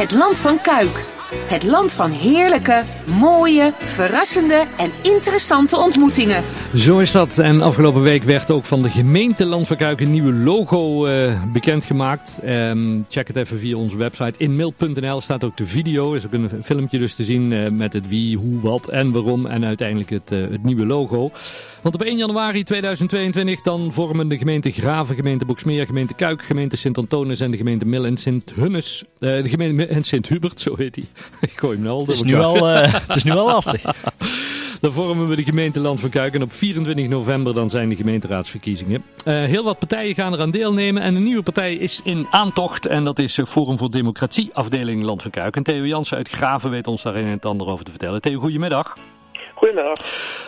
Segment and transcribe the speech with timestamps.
[0.00, 1.04] Het land van Kuik.
[1.48, 2.84] Het land van heerlijke,
[3.18, 6.44] mooie, verrassende en interessante ontmoetingen.
[6.74, 7.38] Zo is dat.
[7.38, 11.42] En afgelopen week werd ook van de gemeente Land van Kuik een nieuwe logo uh,
[11.52, 12.40] bekendgemaakt.
[12.44, 14.38] Um, check het even via onze website.
[14.38, 16.12] Inmail.nl staat ook de video.
[16.12, 19.46] is ook een filmpje dus te zien uh, met het wie, hoe, wat en waarom.
[19.46, 21.30] En uiteindelijk het, uh, het nieuwe logo.
[21.82, 26.76] Want op 1 januari 2022 dan vormen de gemeente Graven, gemeente Boksmeer, gemeente Kuik, gemeente
[26.76, 29.04] Sint-Antonis en de gemeente Mil en Sint-Hunnes.
[29.18, 31.04] de gemeente en Sint-Hubert, zo heet hij.
[31.50, 32.00] Ik gooi hem al.
[32.00, 33.82] Het is, nu wel, het is nu wel lastig.
[34.80, 36.34] Dan vormen we de gemeente Land van Kuik.
[36.34, 39.02] En op 24 november dan zijn de gemeenteraadsverkiezingen.
[39.24, 41.02] Uh, heel wat partijen gaan eraan deelnemen.
[41.02, 42.86] En een nieuwe partij is in aantocht.
[42.86, 45.56] En dat is Forum voor Democratie, afdeling Land van Kuik.
[45.56, 48.20] En Theo Jansen uit Graven weet ons daar een en het ander over te vertellen.
[48.20, 48.94] Theo, goedemiddag.
[49.60, 49.98] Goedemiddag.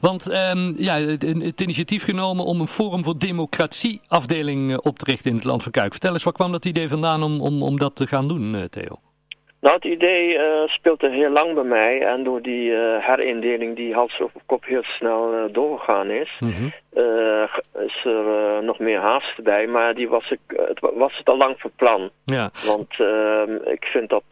[0.00, 5.04] Want um, ja, het, het, initiatief genomen om een Forum voor Democratie afdeling op te
[5.04, 5.92] richten in het Land van Kuik.
[5.92, 8.96] Vertel eens, waar kwam dat idee vandaan om, om, om dat te gaan doen, Theo?
[9.60, 13.94] Nou, het idee uh, speelde heel lang bij mij en door die uh, herindeling die
[13.94, 16.72] hals over kop heel snel uh, doorgegaan is, mm -hmm.
[17.86, 21.54] is er nog meer haast bij, maar die was, ik, het, was het al lang
[21.58, 22.10] van plan.
[22.24, 22.50] Ja.
[22.66, 24.24] Want ehm, ik vind dat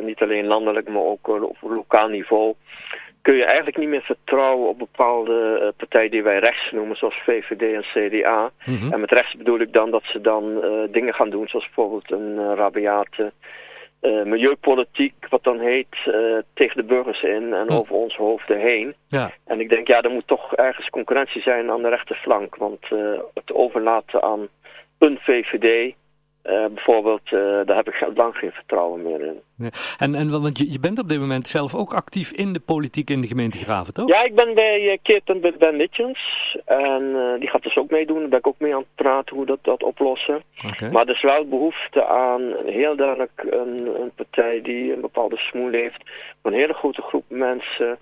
[0.00, 2.54] niet alleen landelijk, maar ook op lokaal niveau
[3.22, 7.62] kun je eigenlijk niet meer vertrouwen op bepaalde partijen die wij rechts noemen, zoals VVD
[7.62, 8.50] en CDA.
[8.64, 8.92] Mm -hmm.
[8.92, 12.54] En met rechts bedoel ik dan dat ze dan dingen gaan doen, zoals bijvoorbeeld een
[12.54, 13.32] rabiate
[14.02, 15.96] uh, milieupolitiek, wat dan heet,
[16.54, 18.94] tegen de burgers in en over ons hoofden heen.
[19.08, 19.32] Ja.
[19.46, 22.56] En ik denk, ja, er moet toch ergens concurrentie zijn aan de rechterflank.
[22.56, 22.86] Want
[23.34, 24.48] het overlaten aan
[24.98, 25.94] een VVD,
[26.44, 29.40] uh, bijvoorbeeld, uh, daar heb ik lang geen vertrouwen meer in.
[29.56, 29.68] Ja.
[29.98, 33.10] En, en want je, je bent op dit moment zelf ook actief in de politiek
[33.10, 34.08] in de gemeente Graven, toch?
[34.08, 36.20] Ja, ik ben bij uh, Keerten bij Ben Litjens.
[36.64, 38.20] En die gaat dus ook meedoen.
[38.20, 40.42] Daar ben ik ook mee aan het praten hoe dat, dat oplossen.
[40.66, 40.90] Okay.
[40.90, 45.70] Maar er is wel behoefte aan heel duidelijk een, een partij die een bepaalde smoel
[45.70, 46.10] heeft.
[46.42, 47.98] Een hele grote groep mensen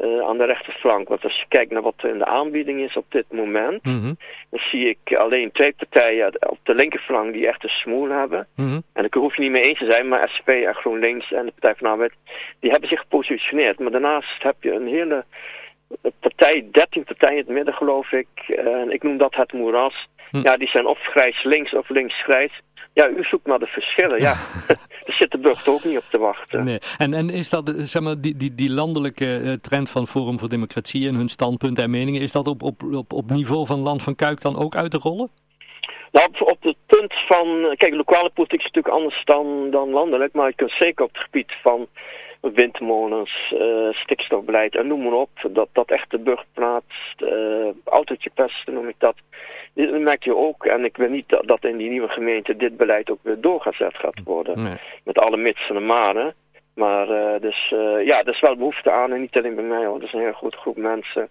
[0.00, 1.08] uh, aan de rechterflank.
[1.08, 4.00] Want als je kijkt naar wat er in de aanbieding is op dit moment, mm
[4.00, 4.16] -hmm.
[4.50, 8.46] dan zie ik alleen twee partijen op de linkerflank die echt een smoel hebben.
[8.56, 8.82] Mm -hmm.
[8.92, 11.52] En daar hoef je niet mee eens te zijn, maar SP en GroenLinks en de
[11.52, 12.12] Partij van de Arbeid,
[12.60, 13.78] die hebben zich gepositioneerd.
[13.78, 15.24] Maar daarnaast heb je een hele
[16.20, 20.08] partij, 13 partijen in het midden geloof ik, en ik noem dat het moeras.
[20.30, 20.40] Hm.
[20.42, 22.60] Ja, die zijn of grijs links of links grijs.
[22.94, 24.34] Ja, u zoekt naar de verschillen, ja.
[25.18, 26.64] Zit de burger ook niet op te wachten.
[26.64, 26.78] Nee.
[26.98, 30.48] En, en is dat, zeg maar, die, die, die landelijke uh, trend van Forum voor
[30.48, 34.02] Democratie en hun standpunten en meningen, is dat op, op, op, op niveau van Land
[34.02, 35.30] van Kuik dan ook uit te rollen?
[36.12, 40.32] Nou, op, op het punt van, kijk, lokale politiek is natuurlijk anders dan, dan landelijk,
[40.32, 41.86] maar je kunt zeker op het gebied van
[42.40, 48.30] windmolens, uh, stikstofbeleid en noem maar op, dat, dat echt de burger plaatst, uh, autootje
[48.34, 49.14] pesten noem ik dat.
[49.92, 52.76] Dit merk je ook, en ik wil niet dat, dat in die nieuwe gemeente dit
[52.76, 54.62] beleid ook weer doorgezet gaat worden.
[54.62, 54.76] Nee.
[55.04, 56.34] Met alle mits en maren.
[56.74, 59.84] Maar uh, dus uh, ja, er is wel behoefte aan en niet alleen bij mij
[59.84, 59.98] hoor.
[59.98, 61.28] Dat is een hele grote groep mensen.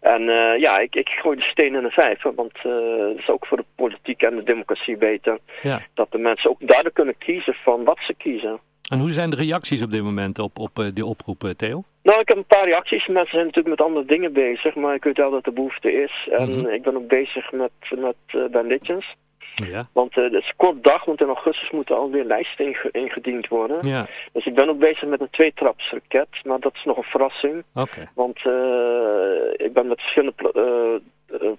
[0.00, 3.46] En uh, ja, ik, ik gooi de steen in de vijver, want het is ook
[3.46, 5.38] voor de politiek en de democratie beter.
[5.62, 5.82] Ja.
[5.94, 8.58] Dat de mensen ook duidelijk kunnen kiezen van wat ze kiezen.
[8.90, 11.82] En hoe zijn de reacties op dit moment op, op die oproep, Theo?
[12.02, 13.06] Nou, ik heb een paar reacties.
[13.06, 16.28] Mensen zijn natuurlijk met andere dingen bezig, maar ik weet wel dat er behoefte is.
[16.30, 16.66] En Mhm.
[16.66, 19.14] ik ben ook bezig met, met uh, banditjes.
[19.54, 19.86] Ja.
[19.92, 23.86] Want uh, het is kort dag, want in augustus moeten alweer lijsten inge ingediend worden.
[23.88, 24.06] Ja.
[24.32, 27.64] Dus ik ben ook bezig met een tweetrapsraket, maar dat is nog een verrassing.
[27.74, 28.08] Oké.
[28.14, 30.58] Want uh, ik ben met verschillende pl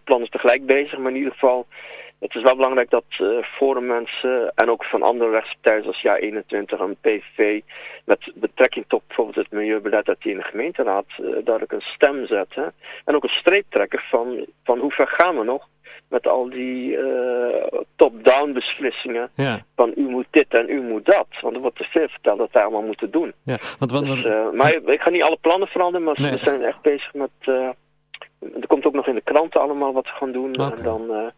[0.03, 1.65] plannen tegelijk bezig, maar in ieder geval...
[2.23, 6.97] Het is wel belangrijk dat uh, forummensen en ook van andere rechtspartijen zoals JA21 en
[7.01, 7.61] PVV
[8.05, 12.25] met betrekking tot bijvoorbeeld het milieubeleid dat die in de gemeenteraad uh, duidelijk een stem
[12.25, 12.73] zetten.
[13.05, 15.67] En ook een streeptrekker van, van hoe ver gaan we nog
[16.09, 19.65] met al die uh, top-down beslissingen ja.
[19.75, 21.27] van u moet dit en u moet dat.
[21.41, 23.33] Want er wordt te veel verteld dat wij allemaal moeten doen.
[23.43, 24.23] Ja, want, want, dus,
[24.53, 26.31] maar ik ga niet alle plannen veranderen, maar Nee.
[26.31, 27.29] we zijn echt bezig met...
[28.39, 30.53] Er komt ook nog in de kranten allemaal wat we gaan doen.
[30.53, 31.31] En dan,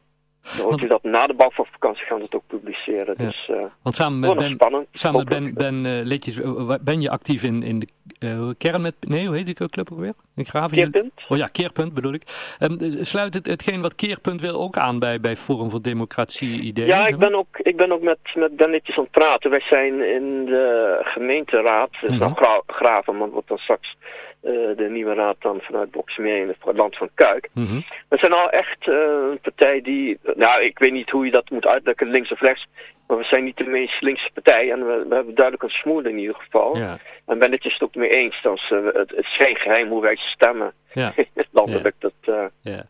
[0.46, 3.16] dan hoort Want- u dat na de bouwvakantie gaan we het ook publiceren.
[3.18, 3.26] Ja.
[3.26, 4.88] Dus uh, want samen met Ben, spannend.
[4.92, 7.88] samen met Ben, ben uh, ben je actief in, in de
[8.20, 8.96] uh, kern met...
[9.00, 10.14] Nee, hoe heet die club ook weer?
[10.36, 10.78] In Graven?
[10.78, 11.12] Keerpunt?
[11.30, 12.24] Oh ja, Keerpunt bedoel ik.
[12.60, 16.88] Um, sluit het, hetgeen wat Keerpunt wil ook aan bij, bij Forum voor Democratie ideeën?
[16.88, 19.50] Ja, ik ben ook, ik ben ook met, met Ben netjes aan het praten.
[19.50, 22.20] Wij zijn in de gemeenteraad, dat is Mhm.
[22.20, 23.96] nou gra graven, het wordt dan straks
[24.42, 27.50] de nieuwe raad dan vanuit Boksmeer in het land van Kuik.
[27.54, 27.80] Mhm.
[28.10, 28.96] We zijn al echt uh,
[29.32, 32.68] een partij die, nou ik weet niet hoe je dat moet uitdrukken, links of rechts.
[33.08, 36.06] Maar we zijn niet de meest linkse partij en we, we hebben duidelijk een smoel
[36.06, 36.78] in ieder geval.
[36.78, 36.98] Ja.
[37.26, 38.44] En ben het je het ook mee eens.
[38.44, 38.54] Uh,
[38.86, 40.74] het, het is geen geheim hoe wij stemmen.
[40.94, 41.14] Ja.
[41.52, 41.96] Landelijk.
[42.00, 42.10] Ja.
[42.26, 42.46] Dat, uh...
[42.62, 42.86] ja.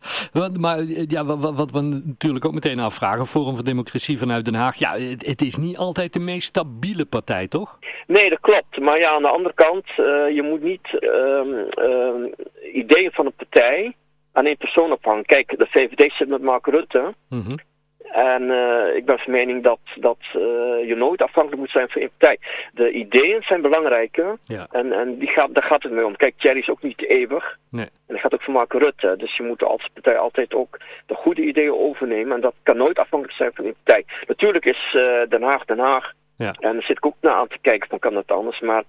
[0.58, 4.76] Maar ja, wat, wat we natuurlijk ook meteen afvragen, Forum voor Democratie vanuit Den Haag,
[4.76, 7.78] ja, het, het, is niet altijd de meest stabiele partij, toch?
[8.06, 8.78] Nee, dat klopt.
[8.78, 12.24] Maar ja, aan de andere kant, uh, je moet niet uh,
[12.72, 13.94] ideeën van een partij
[14.32, 15.24] aan één persoon ophangen.
[15.24, 17.14] Kijk, de VVD zit met Mark Rutte.
[17.28, 17.58] Mm -hmm.
[18.16, 20.42] En uh, ik ben van mening dat, dat uh,
[20.88, 22.38] je nooit afhankelijk moet zijn van één partij.
[22.72, 24.38] De ideeën zijn belangrijker.
[24.44, 24.66] Ja.
[24.70, 26.16] En, en die gaat, daar gaat het mee om.
[26.16, 27.56] Kijk, Thierry is ook niet eeuwig.
[27.70, 27.84] Nee.
[27.84, 29.14] En dat gaat ook voor Mark Rutte.
[29.18, 32.34] Dus je moet als partij altijd ook de goede ideeën overnemen.
[32.34, 34.04] En dat kan nooit afhankelijk zijn van één partij.
[34.26, 34.96] Natuurlijk is
[35.28, 36.12] Den Haag Den Haag.
[36.36, 36.54] Ja.
[36.60, 38.60] En daar zit ik ook naar aan te kijken van kan dat anders.
[38.60, 38.84] Maar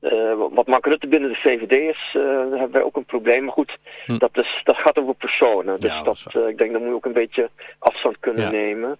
[0.00, 3.44] uh, wat Mark Rutte binnen de VVD is, uh, hebben wij ook een probleem.
[3.44, 3.76] Maar goed,
[4.06, 4.18] hm.
[4.18, 5.80] dat, is, dat gaat over personen.
[5.80, 8.44] Dus ja, dat, dat uh, ik denk dat moet je ook een beetje afstand kunnen
[8.44, 8.50] ja.
[8.50, 8.96] nemen.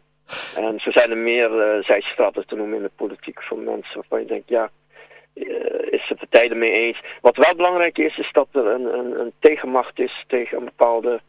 [0.55, 4.27] En zo zijn er meer zijstraten te noemen in de politiek van mensen waarvan je
[4.27, 4.71] denkt, ja,
[5.91, 7.03] is de partij ermee eens.
[7.21, 11.21] Wat wel belangrijk is, is dat er een, een, een tegenmacht is tegen een bepaalde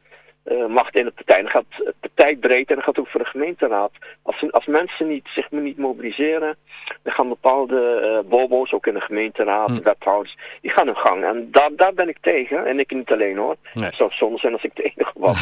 [0.46, 1.42] uh, macht in de partij.
[1.42, 3.92] Dat gaat partijbreed en dat gaat ook voor de gemeenteraad.
[4.22, 6.56] Als, als mensen niet, zich niet mobiliseren,
[7.04, 7.80] dan gaan bepaalde
[8.24, 9.82] uh, bobo's, ook in de gemeenteraad, Hm.
[9.84, 11.24] wethouders, die gaan hun gang.
[11.24, 12.66] En daar, daar ben ik tegen.
[12.66, 13.56] En ik niet alleen hoor.
[13.74, 13.86] Nee.
[13.86, 15.40] Het zou zonde zijn als ik de enige was.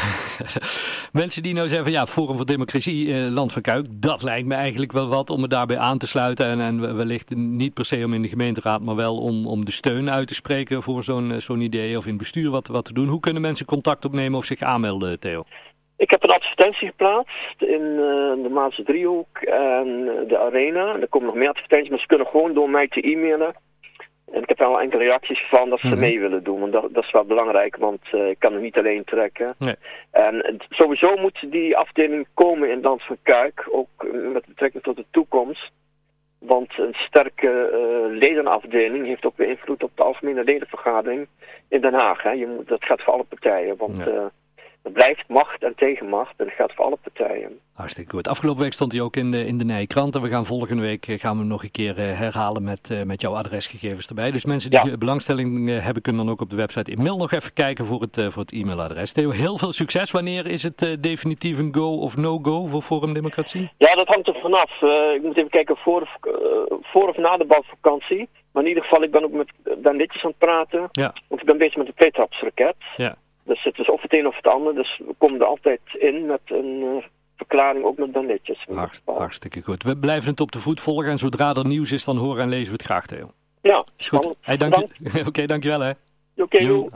[1.22, 4.48] mensen die nou zeggen van ja, Forum voor Democratie, eh, Land van Kuik, dat lijkt
[4.48, 6.46] me eigenlijk wel wat om me daarbij aan te sluiten.
[6.46, 9.72] En, en wellicht niet per se om in de gemeenteraad, maar wel om, om de
[9.72, 12.94] steun uit te spreken voor zo'n zo'n idee of in het bestuur wat, wat te
[12.94, 13.08] doen.
[13.08, 15.44] Hoe kunnen mensen contact opnemen of zich aanmelden, Theo?
[15.98, 20.96] Ik heb een advertentie geplaatst in uh, de Maatse Driehoek en de Arena.
[21.00, 23.54] Er komen nog meer advertenties, maar ze kunnen gewoon door mij te e-mailen.
[24.34, 26.00] En ik heb al enkele reacties van dat ze Mhm.
[26.00, 26.60] mee willen doen.
[26.60, 29.56] Want dat, dat is wel belangrijk, want uh, ik kan er niet alleen trekken.
[29.58, 29.76] Nee.
[30.12, 33.90] En het- sowieso moet die afdeling komen in Dans van Kuik, ook
[34.34, 35.72] met betrekking tot de toekomst.
[36.40, 41.28] Want een sterke uh, ledenafdeling heeft ook weer invloed op de algemene ledenvergadering
[41.70, 42.24] in Den Haag.
[42.24, 42.32] Hè.
[42.32, 44.32] Je moet, dat gaat voor alle partijen, want Ja.
[44.84, 47.60] Er blijft macht en tegenmacht en dat gaat voor alle partijen.
[47.74, 48.28] Hartstikke goed.
[48.28, 50.16] Afgelopen week stond hij ook in de, in de Nijkrant.
[50.16, 52.90] En we gaan volgende week eh, gaan we hem nog een keer eh, herhalen met,
[52.92, 54.32] eh, met jouw adresgegevens erbij.
[54.32, 54.98] Dus mensen die Ja.
[54.98, 58.16] belangstelling hebben, kunnen dan ook op de website in mail nog even kijken voor het,
[58.30, 59.12] voor het e-mailadres.
[59.12, 60.12] Theo, heel veel succes.
[60.12, 63.72] Wanneer is het definitief een go of no-go voor Forum Democratie?
[63.78, 64.82] Ja, dat hangt er vanaf.
[64.82, 66.34] Uh, ik moet even kijken voor, of- uh,
[66.82, 68.30] voor of na de badvakantie.
[68.52, 69.50] Maar in ieder geval, ik ben ook met
[69.96, 70.88] Litjes aan het praten.
[70.92, 71.14] Ja.
[71.28, 72.76] Want ik ben bezig met de tweetrapsraket.
[72.98, 73.16] Ja.
[73.50, 74.76] Dus het is of het een of het ander.
[74.76, 77.04] Dus we komen er altijd in met een uh,
[77.38, 78.58] verklaring, ook met Ben Litjes.
[78.58, 79.18] in ieder Hart- geval.
[79.18, 79.84] hartstikke goed.
[79.84, 81.10] We blijven het op de voet volgen.
[81.10, 83.32] En zodra er nieuws is, dan horen en lezen we het graag, Theo.
[83.62, 84.20] Ja, Is goed.
[84.24, 84.38] spannend.
[84.42, 85.24] Hey, dank je.
[85.30, 85.92] Oké, dankjewel hè.
[86.38, 86.90] Oké, Joe,